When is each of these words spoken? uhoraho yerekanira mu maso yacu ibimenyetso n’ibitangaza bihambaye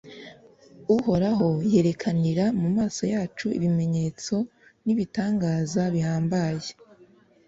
uhoraho 0.95 1.49
yerekanira 1.71 2.45
mu 2.61 2.69
maso 2.77 3.01
yacu 3.13 3.45
ibimenyetso 3.57 4.35
n’ibitangaza 4.85 5.81
bihambaye 5.93 6.67